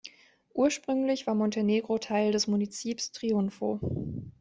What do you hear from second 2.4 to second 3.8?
Munizips Triunfo.